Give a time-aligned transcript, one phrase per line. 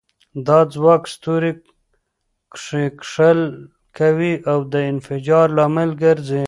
[0.47, 1.53] دا ځواک ستوري
[2.53, 3.39] کښیکښل
[3.97, 6.39] کوي او د انفجار لامل ګرځي.